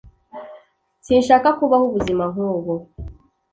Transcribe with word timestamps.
sinshaka 1.05 1.49
kubaho 1.57 1.83
ubuzima 1.89 2.23
nkubu 2.33 2.73